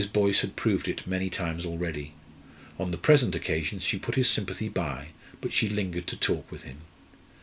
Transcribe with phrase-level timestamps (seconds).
[0.13, 2.13] Boyce had proved it many times already.
[2.79, 5.09] On the present occasion she put his sympathy by,
[5.41, 6.77] but she lingered to talk with him.